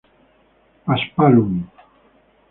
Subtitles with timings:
[0.87, 0.87] I.
[0.87, 1.53] Paspalum.